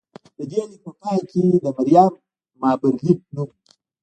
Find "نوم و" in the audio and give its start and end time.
3.35-3.51